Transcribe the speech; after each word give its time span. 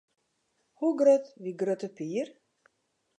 Hoe 0.79 0.95
grut 0.97 1.25
wie 1.43 1.55
Grutte 1.55 1.89
Pier? 1.97 2.27